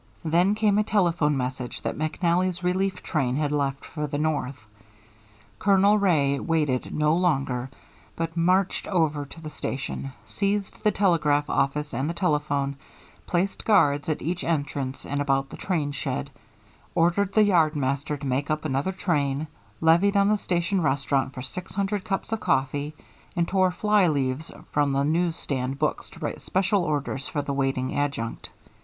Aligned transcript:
Then 0.25 0.55
came 0.55 0.79
a 0.79 0.83
telephone 0.83 1.37
message 1.37 1.83
that 1.83 1.95
McNally's 1.95 2.63
relief 2.63 3.03
train 3.03 3.35
had 3.35 3.51
left 3.51 3.85
for 3.85 4.07
the 4.07 4.17
North. 4.17 4.65
Colonel 5.59 5.99
Wray 5.99 6.39
waited 6.39 6.91
no 6.91 7.15
longer 7.15 7.69
but 8.15 8.35
marched 8.35 8.87
over 8.87 9.27
to 9.27 9.39
the 9.39 9.51
station, 9.51 10.11
seized 10.25 10.81
the 10.83 10.89
telegraph 10.89 11.47
office 11.51 11.93
and 11.93 12.09
the 12.09 12.15
telephone, 12.15 12.77
placed 13.27 13.63
guards 13.63 14.09
at 14.09 14.23
each 14.23 14.43
entrance 14.43 15.05
and 15.05 15.21
about 15.21 15.51
the 15.51 15.55
train 15.55 15.91
shed, 15.91 16.31
ordered 16.95 17.33
the 17.33 17.43
yard 17.43 17.75
master 17.75 18.17
to 18.17 18.25
make 18.25 18.49
up 18.49 18.65
another 18.65 18.91
train, 18.91 19.45
levied 19.81 20.17
on 20.17 20.29
the 20.29 20.35
station 20.35 20.81
restaurant 20.81 21.31
for 21.35 21.43
six 21.43 21.75
hundred 21.75 22.03
cups 22.03 22.31
of 22.31 22.39
coffee, 22.39 22.95
and 23.35 23.47
tore 23.47 23.69
fly 23.69 24.07
leaves 24.07 24.51
from 24.71 24.93
the 24.93 25.03
news 25.03 25.35
stand 25.35 25.77
books 25.77 26.09
to 26.09 26.19
write 26.21 26.41
special 26.41 26.81
orders 26.85 27.27
for 27.29 27.43
the 27.43 27.53
waiting 27.53 27.93
adjutant. 27.95 28.49